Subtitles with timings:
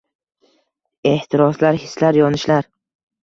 [1.09, 2.65] Ehtiroslar, hislar, yonishlar